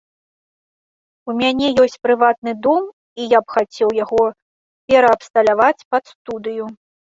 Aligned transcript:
У 1.29 1.35
мяне 1.41 1.67
ёсць 1.83 1.97
прыватны 2.07 2.51
дом, 2.69 2.83
і 3.19 3.29
я 3.37 3.43
б 3.45 3.57
хацеў 3.57 3.89
яго 4.03 4.25
пераабсталяваць 4.95 5.81
пад 5.91 6.03
студыю. 6.17 6.65